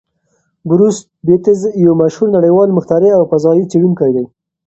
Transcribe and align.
بروس 0.67 0.97
بتز 1.25 1.59
یو 1.85 1.93
مشهور 2.01 2.27
نړیوال 2.37 2.69
مخترع 2.77 3.11
او 3.17 3.23
فضايي 3.31 3.63
څېړونکی 3.71 4.11
دی. 4.15 4.25